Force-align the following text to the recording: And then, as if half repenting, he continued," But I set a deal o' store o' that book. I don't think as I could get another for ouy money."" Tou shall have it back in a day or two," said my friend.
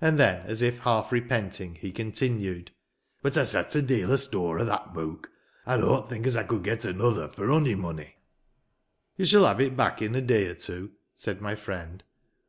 And 0.00 0.20
then, 0.20 0.46
as 0.46 0.62
if 0.62 0.78
half 0.78 1.10
repenting, 1.10 1.74
he 1.74 1.90
continued," 1.90 2.70
But 3.22 3.36
I 3.36 3.42
set 3.42 3.74
a 3.74 3.82
deal 3.82 4.12
o' 4.12 4.14
store 4.14 4.60
o' 4.60 4.64
that 4.64 4.94
book. 4.94 5.30
I 5.66 5.76
don't 5.76 6.08
think 6.08 6.28
as 6.28 6.36
I 6.36 6.44
could 6.44 6.62
get 6.62 6.84
another 6.84 7.26
for 7.26 7.48
ouy 7.48 7.74
money."" 7.76 8.14
Tou 9.18 9.24
shall 9.24 9.46
have 9.46 9.60
it 9.60 9.76
back 9.76 10.00
in 10.00 10.14
a 10.14 10.20
day 10.22 10.46
or 10.46 10.54
two," 10.54 10.92
said 11.12 11.40
my 11.40 11.56
friend. 11.56 12.04